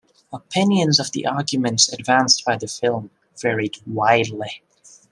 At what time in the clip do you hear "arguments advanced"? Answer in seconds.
1.27-2.43